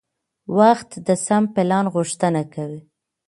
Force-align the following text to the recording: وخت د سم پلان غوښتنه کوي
وخت 0.57 0.89
د 1.07 1.09
سم 1.25 1.43
پلان 1.55 1.85
غوښتنه 1.95 2.41
کوي 2.53 2.81